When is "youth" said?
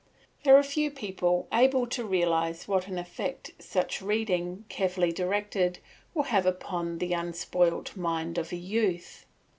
8.55-9.27